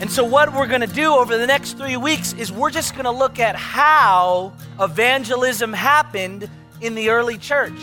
[0.00, 2.94] And so, what we're going to do over the next three weeks is we're just
[2.94, 6.48] going to look at how evangelism happened
[6.80, 7.78] in the early church.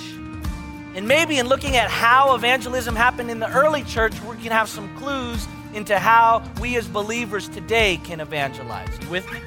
[0.95, 4.67] And maybe in looking at how evangelism happened in the early church, we can have
[4.67, 8.89] some clues into how we as believers today can evangelize.
[8.99, 9.39] You with me?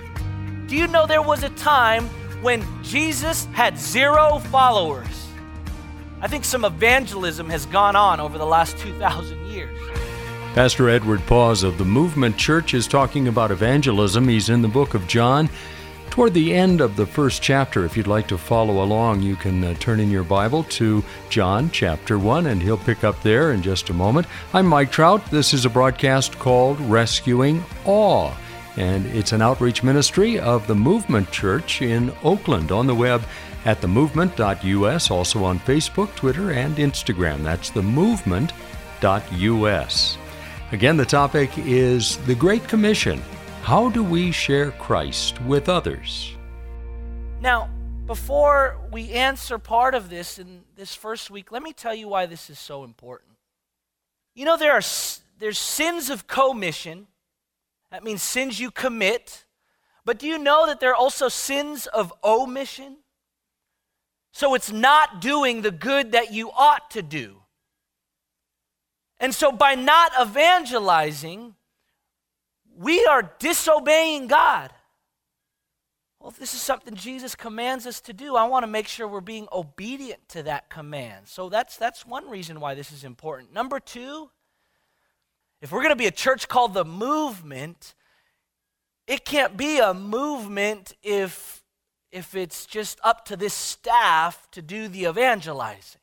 [0.68, 2.08] Do you know there was a time
[2.40, 5.26] when Jesus had zero followers?
[6.20, 9.76] I think some evangelism has gone on over the last 2,000 years.
[10.54, 14.26] Pastor Edward Pause of the Movement Church is talking about evangelism.
[14.26, 15.48] He's in the book of John.
[16.10, 19.62] Toward the end of the first chapter, if you'd like to follow along, you can
[19.62, 23.62] uh, turn in your Bible to John chapter 1, and he'll pick up there in
[23.62, 24.26] just a moment.
[24.52, 25.24] I'm Mike Trout.
[25.30, 28.34] This is a broadcast called Rescuing Awe,
[28.76, 33.22] and it's an outreach ministry of the Movement Church in Oakland on the web
[33.64, 37.44] at themovement.us, also on Facebook, Twitter, and Instagram.
[37.44, 38.50] That's themovement.us.
[40.72, 43.20] Again, the topic is the Great Commission.
[43.62, 46.36] How do we share Christ with others?
[47.40, 47.68] Now,
[48.06, 52.26] before we answer part of this in this first week, let me tell you why
[52.26, 53.32] this is so important.
[54.36, 54.82] You know, there are
[55.40, 57.08] there's sins of commission.
[57.90, 59.44] That means sins you commit.
[60.04, 62.98] But do you know that there are also sins of omission?
[64.32, 67.39] So it's not doing the good that you ought to do.
[69.20, 71.54] And so, by not evangelizing,
[72.76, 74.72] we are disobeying God.
[76.20, 79.20] Well, this is something Jesus commands us to do, I want to make sure we're
[79.20, 81.28] being obedient to that command.
[81.28, 83.54] So that's, that's one reason why this is important.
[83.54, 84.30] Number two,
[85.62, 87.94] if we're going to be a church called the movement,
[89.06, 91.62] it can't be a movement if,
[92.12, 95.99] if it's just up to this staff to do the evangelizing.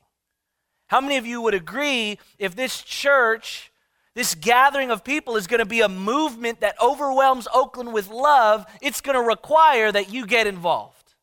[0.88, 3.70] How many of you would agree if this church,
[4.14, 8.66] this gathering of people is going to be a movement that overwhelms Oakland with love?
[8.82, 11.14] It's going to require that you get involved.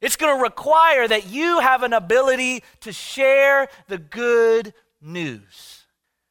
[0.00, 5.84] It's going to require that you have an ability to share the good news.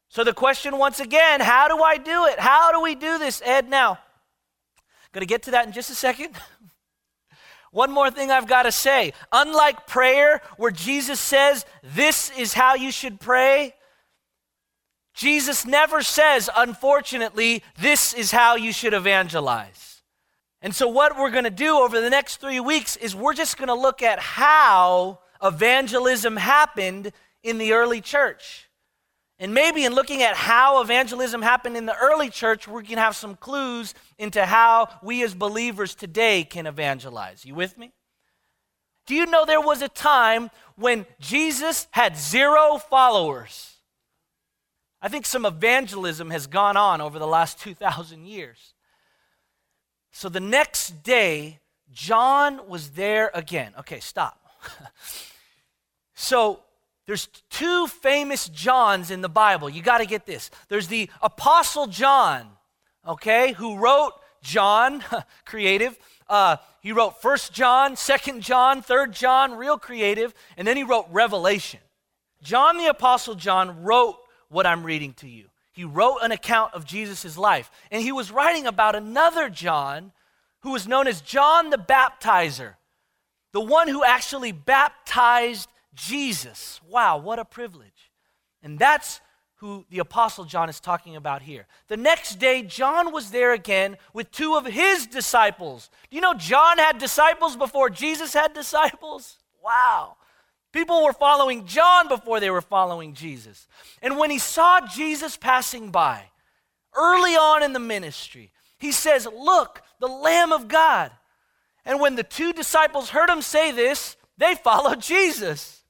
[0.09, 2.37] So, the question once again how do I do it?
[2.37, 3.69] How do we do this, Ed?
[3.69, 3.97] Now,
[5.13, 6.35] going to get to that in just a second.
[7.71, 9.13] One more thing I've got to say.
[9.31, 13.73] Unlike prayer, where Jesus says, This is how you should pray,
[15.13, 20.01] Jesus never says, unfortunately, this is how you should evangelize.
[20.61, 23.57] And so, what we're going to do over the next three weeks is we're just
[23.57, 27.11] going to look at how evangelism happened
[27.43, 28.69] in the early church.
[29.41, 33.15] And maybe in looking at how evangelism happened in the early church, we can have
[33.15, 37.43] some clues into how we as believers today can evangelize.
[37.43, 37.91] You with me?
[39.07, 43.77] Do you know there was a time when Jesus had zero followers?
[45.01, 48.75] I think some evangelism has gone on over the last 2,000 years.
[50.11, 53.73] So the next day, John was there again.
[53.79, 54.39] Okay, stop.
[56.13, 56.59] so
[57.11, 59.69] there's two famous Johns in the Bible.
[59.69, 60.49] You got to get this.
[60.69, 62.47] There's the Apostle John,
[63.05, 65.03] okay, who wrote John,
[65.45, 65.99] creative.
[66.29, 71.05] Uh, he wrote First John, Second John, Third John, real creative, and then he wrote
[71.11, 71.81] Revelation.
[72.41, 74.15] John the Apostle John wrote
[74.47, 75.49] what I'm reading to you.
[75.73, 80.13] He wrote an account of Jesus' life, and he was writing about another John
[80.61, 82.75] who was known as John the Baptizer,
[83.51, 86.79] the one who actually baptized Jesus.
[86.87, 88.11] Wow, what a privilege.
[88.63, 89.21] And that's
[89.55, 91.67] who the Apostle John is talking about here.
[91.87, 95.91] The next day, John was there again with two of his disciples.
[96.09, 99.37] Do you know John had disciples before Jesus had disciples?
[99.63, 100.15] Wow.
[100.71, 103.67] People were following John before they were following Jesus.
[104.01, 106.23] And when he saw Jesus passing by,
[106.95, 111.11] early on in the ministry, he says, Look, the Lamb of God.
[111.85, 115.80] And when the two disciples heard him say this, they followed Jesus.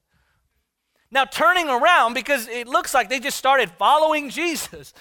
[1.11, 4.93] Now, turning around, because it looks like they just started following Jesus.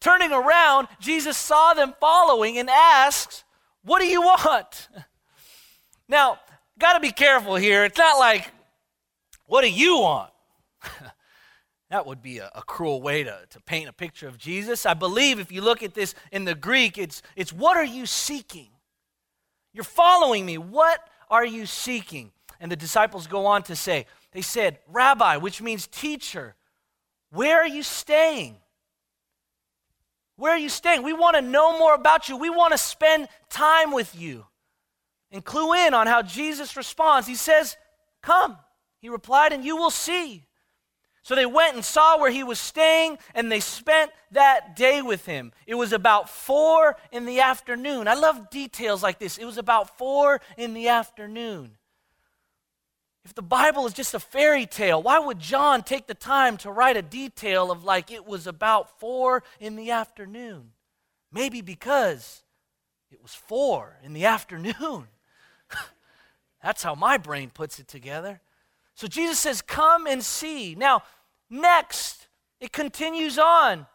[0.00, 3.44] Turning around, Jesus saw them following and asks,
[3.84, 4.88] What do you want?
[6.08, 6.40] Now,
[6.78, 7.84] got to be careful here.
[7.84, 8.50] It's not like,
[9.46, 10.32] What do you want?
[11.90, 14.84] that would be a, a, cruel way to, to paint a picture of Jesus.
[14.84, 18.04] I believe if you look at this in the Greek, it's, it's what are you
[18.04, 18.70] seeking?
[19.72, 20.58] You're following me.
[20.58, 22.32] What are you seeking?
[22.58, 26.54] And the disciples go on to say, they said, Rabbi, which means teacher,
[27.30, 28.56] where are you staying?
[30.36, 31.02] Where are you staying?
[31.02, 32.36] We want to know more about you.
[32.36, 34.46] We want to spend time with you.
[35.30, 37.26] And clue in on how Jesus responds.
[37.26, 37.76] He says,
[38.22, 38.58] Come.
[39.00, 40.44] He replied, and you will see.
[41.22, 45.24] So they went and saw where he was staying, and they spent that day with
[45.24, 45.52] him.
[45.66, 48.08] It was about four in the afternoon.
[48.08, 49.38] I love details like this.
[49.38, 51.76] It was about four in the afternoon.
[53.24, 56.72] If the Bible is just a fairy tale, why would John take the time to
[56.72, 60.72] write a detail of like it was about four in the afternoon?
[61.32, 62.42] Maybe because
[63.10, 65.06] it was four in the afternoon.
[66.62, 68.40] That's how my brain puts it together.
[68.94, 70.74] So Jesus says, Come and see.
[70.74, 71.04] Now,
[71.48, 72.26] next,
[72.60, 73.86] it continues on.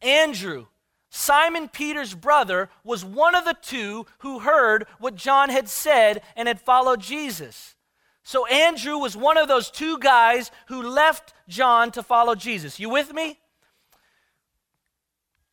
[0.00, 0.66] Andrew,
[1.10, 6.46] Simon Peter's brother, was one of the two who heard what John had said and
[6.46, 7.74] had followed Jesus.
[8.28, 12.78] So Andrew was one of those two guys who left John to follow Jesus.
[12.78, 13.38] You with me?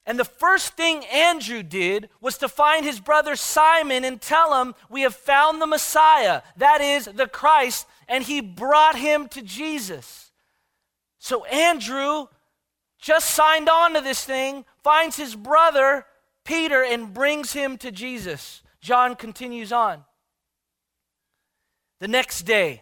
[0.05, 4.75] And the first thing Andrew did was to find his brother Simon and tell him,
[4.89, 10.33] We have found the Messiah, that is, the Christ, and he brought him to Jesus.
[11.17, 12.25] So Andrew
[12.99, 16.05] just signed on to this thing, finds his brother
[16.43, 18.63] Peter, and brings him to Jesus.
[18.81, 20.03] John continues on.
[21.99, 22.81] The next day,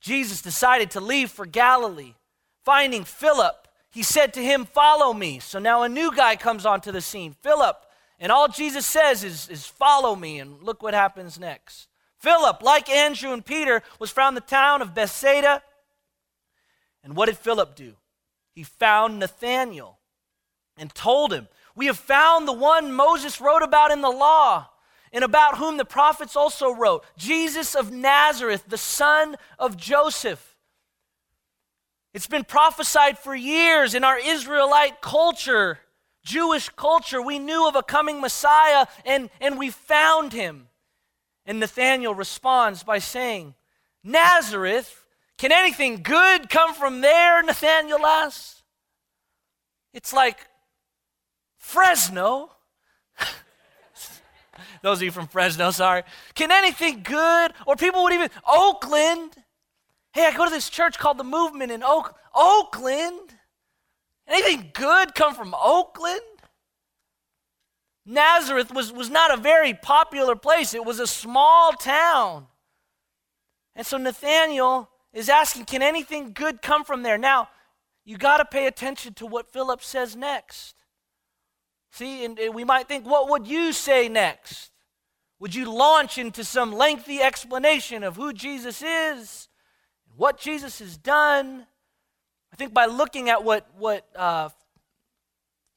[0.00, 2.14] Jesus decided to leave for Galilee.
[2.64, 5.38] Finding Philip, he said to him, Follow me.
[5.38, 7.76] So now a new guy comes onto the scene, Philip.
[8.18, 10.38] And all Jesus says is, is Follow me.
[10.38, 11.88] And look what happens next.
[12.18, 15.62] Philip, like Andrew and Peter, was from the town of Bethsaida.
[17.04, 17.94] And what did Philip do?
[18.54, 19.98] He found Nathanael
[20.76, 24.68] and told him, We have found the one Moses wrote about in the law
[25.12, 30.56] and about whom the prophets also wrote Jesus of Nazareth, the son of Joseph.
[32.14, 35.80] It's been prophesied for years in our Israelite culture,
[36.24, 37.20] Jewish culture.
[37.20, 40.68] We knew of a coming Messiah and, and we found him.
[41.44, 43.54] And Nathanael responds by saying,
[44.04, 45.04] Nazareth,
[45.38, 47.42] can anything good come from there?
[47.42, 48.62] Nathanael asks.
[49.92, 50.38] It's like
[51.58, 52.50] Fresno.
[54.82, 56.02] Those of you from Fresno, sorry.
[56.34, 59.36] Can anything good, or people would even, Oakland.
[60.12, 63.34] Hey, I go to this church called the Movement in Oak, Oakland.
[64.26, 66.20] Anything good come from Oakland?
[68.04, 72.46] Nazareth was, was not a very popular place, it was a small town.
[73.74, 77.16] And so Nathanael is asking, Can anything good come from there?
[77.16, 77.48] Now,
[78.04, 80.81] you got to pay attention to what Philip says next.
[81.92, 84.70] See, and, we might think, What would you say next?
[85.38, 89.48] Would you launch into some lengthy explanation of who Jesus is,
[90.08, 91.66] and what Jesus has done?
[92.52, 94.50] I think by looking at what, what uh,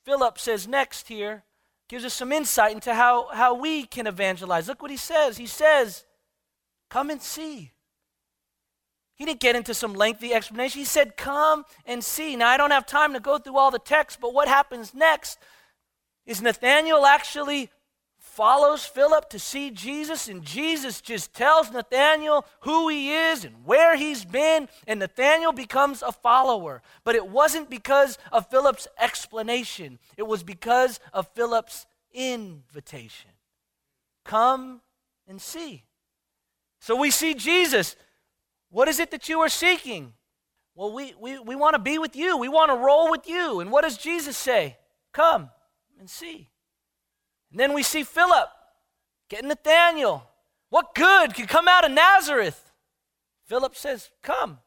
[0.03, 1.43] Philip says next here,
[1.87, 4.67] gives us some insight into how, how we can evangelize.
[4.67, 5.37] Look what he says.
[5.37, 6.05] He says,
[6.89, 7.71] Come and see.
[9.15, 10.79] He didn't get into some lengthy explanation.
[10.79, 12.35] He said, Come and see.
[12.35, 15.39] Now, I don't have time to go through all the text, but what happens next
[16.25, 17.69] is Nathanael actually
[18.17, 23.95] follows Philip to see Jesus, and Jesus just tells Nathanael who he is and where
[23.95, 26.81] he's been, and Nathanael becomes a follower.
[27.03, 33.31] But it wasn't because of Philip's explanation, it was because of Philip's invitation.
[34.25, 34.81] Come
[35.27, 35.85] and see.
[36.79, 37.95] So we see Jesus.
[38.69, 40.13] What is it that you are seeking?
[40.75, 42.37] Well, we, we, we want to be with you.
[42.37, 43.61] We want to roll with you.
[43.61, 44.77] And what does Jesus say?
[45.13, 45.49] Come
[45.99, 46.49] and see.
[47.51, 48.49] And then we see Philip
[49.29, 50.29] getting Nathanael.
[50.69, 52.71] What good could come out of Nazareth?
[53.45, 54.59] Philip says, Come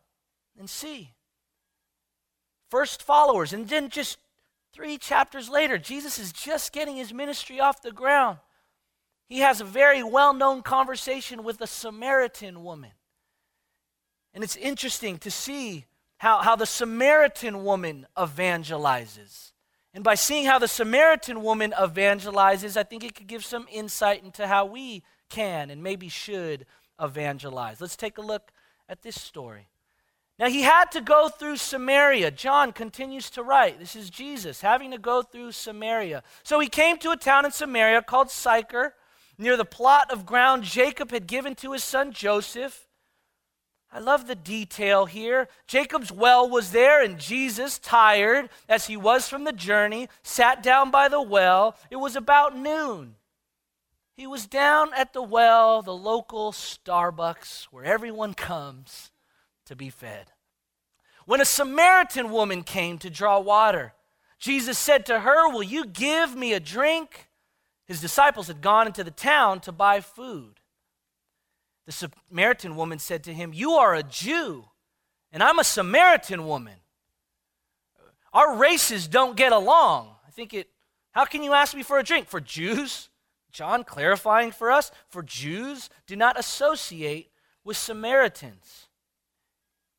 [0.59, 1.15] and see.
[2.71, 3.53] First followers.
[3.53, 4.19] And then just
[4.73, 8.39] three chapters later, Jesus is just getting his ministry off the ground.
[9.29, 12.93] He has a very well known conversation with a Samaritan woman.
[14.33, 15.87] And it's interesting to see
[16.19, 19.53] how, how the Samaritan woman evangelizes.
[19.95, 24.23] And by seeing how the Samaritan woman evangelizes, I think it could give some insight
[24.23, 26.67] into how we can and maybe should
[27.01, 27.81] evangelize.
[27.81, 28.53] Let's take a look
[28.89, 29.69] at this story.
[30.39, 32.31] Now, he had to go through Samaria.
[32.31, 33.81] John continues to write.
[33.81, 36.23] This is Jesus having to go through Samaria.
[36.45, 38.95] So he came to a town in Samaria called Sychar,
[39.37, 42.88] near the plot of ground Jacob had given to his son Joseph.
[43.91, 45.49] I love the detail here.
[45.67, 50.91] Jacob's well was there, and Jesus, tired as he was from the journey, sat down
[50.91, 51.75] by the well.
[51.91, 53.15] It was about noon.
[54.15, 59.11] He was down at the well, the local Starbucks, where everyone comes
[59.65, 60.33] to be fed.
[61.25, 63.95] When a Samaritan woman came to draw water,
[64.39, 67.29] Jesus said to her, Will you give me a drink?
[67.87, 70.61] His disciples had gone into the town to buy food.
[71.89, 74.67] The Samaritan woman said to him, You are a Jew,
[75.33, 76.75] and I'm a Samaritan woman.
[78.31, 80.11] Our races don't get along.
[80.27, 80.69] I think it,
[81.13, 82.29] how can you ask me for a drink?
[82.29, 83.09] For Jews,
[83.53, 87.31] John clarifying for us, for Jews do not associate
[87.65, 88.89] with Samaritans.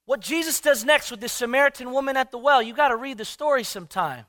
[0.06, 3.18] What Jesus does next with this Samaritan woman at the well, you got to read
[3.18, 4.26] the story sometime.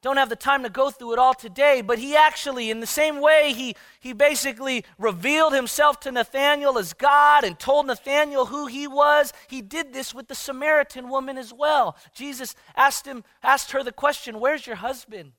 [0.00, 2.86] Don't have the time to go through it all today, but he actually, in the
[2.86, 8.68] same way, he, he basically revealed himself to Nathanael as God and told Nathanael who
[8.68, 9.32] he was.
[9.48, 11.96] He did this with the Samaritan woman as well.
[12.14, 15.32] Jesus asked him, asked her the question, Where's your husband?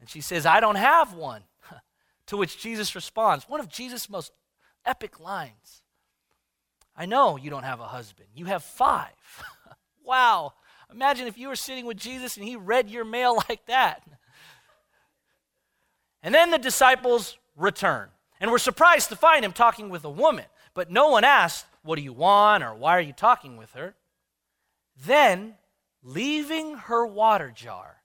[0.00, 1.42] And she says, I don't have one.
[2.26, 4.32] to which Jesus responds, one of Jesus' most
[4.84, 5.82] epic lines.
[6.96, 8.28] I know you don't have a husband.
[8.34, 9.12] You have five.
[10.04, 10.54] wow.
[10.92, 14.02] Imagine if you were sitting with Jesus and he read your mail like that.
[16.22, 18.08] And then the disciples return.
[18.40, 20.44] And we're surprised to find him talking with a woman.
[20.74, 22.62] But no one asked, What do you want?
[22.62, 23.94] or Why are you talking with her?
[25.04, 25.54] Then,
[26.02, 28.02] leaving her water jar,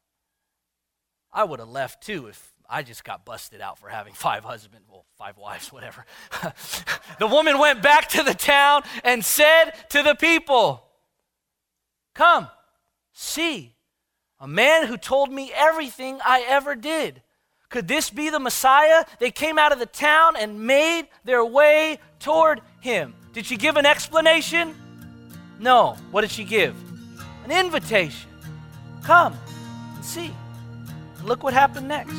[1.34, 4.88] I would have left too if I just got busted out for having five husbands,
[4.90, 6.06] well, five wives, whatever.
[7.20, 10.86] the woman went back to the town and said to the people,
[12.14, 12.48] Come,
[13.14, 13.76] see
[14.40, 17.22] a man who told me everything I ever did.
[17.70, 19.06] Could this be the Messiah?
[19.20, 23.14] They came out of the town and made their way toward him.
[23.34, 24.76] Did she give an explanation?
[25.60, 25.96] No.
[26.12, 26.76] What did she give?
[27.46, 28.30] An invitation.
[29.04, 29.38] Come
[29.96, 30.32] and see.
[31.18, 32.16] And look what happened next.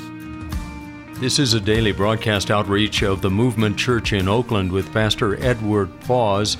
[1.20, 6.00] This is a daily broadcast outreach of the Movement Church in Oakland with Pastor Edward
[6.00, 6.56] Pause.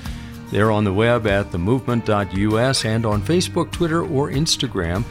[0.53, 5.03] They're on the web at themovement.us and on Facebook, Twitter, or Instagram.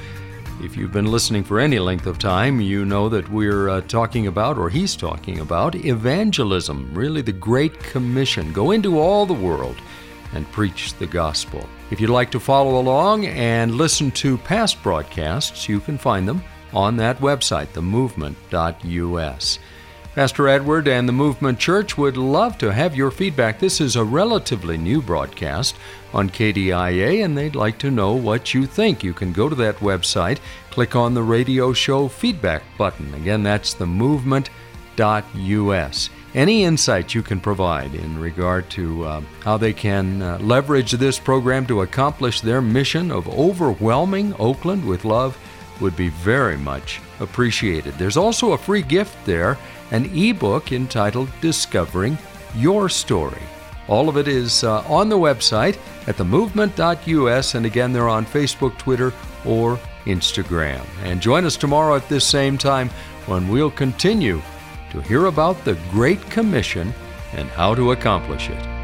[0.62, 4.28] If you've been listening for any length of time, you know that we're uh, talking
[4.28, 8.52] about, or he's talking about, evangelism, really the Great Commission.
[8.52, 9.74] Go into all the world
[10.32, 11.68] and preach the gospel.
[11.90, 16.40] If you'd like to follow along and listen to past broadcasts, you can find them
[16.72, 19.58] on that website, themovement.us.
[20.14, 23.58] Pastor Edward and the Movement Church would love to have your feedback.
[23.58, 25.74] This is a relatively new broadcast
[26.12, 29.02] on KDIA, and they'd like to know what you think.
[29.02, 30.38] You can go to that website,
[30.70, 33.14] click on the radio show feedback button.
[33.14, 34.50] Again, that's themovement.us.
[36.34, 41.18] Any insight you can provide in regard to uh, how they can uh, leverage this
[41.18, 45.38] program to accomplish their mission of overwhelming Oakland with love
[45.80, 47.94] would be very much appreciated.
[47.94, 49.56] There's also a free gift there
[49.92, 52.18] an ebook entitled Discovering
[52.56, 53.42] Your Story.
[53.88, 58.76] All of it is uh, on the website at themovement.us, and again, they're on Facebook,
[58.78, 59.12] Twitter,
[59.46, 60.84] or Instagram.
[61.04, 62.88] And join us tomorrow at this same time
[63.26, 64.42] when we'll continue
[64.90, 66.92] to hear about the Great Commission
[67.34, 68.81] and how to accomplish it.